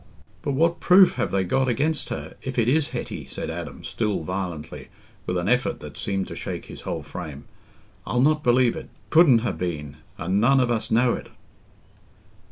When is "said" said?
3.27-3.51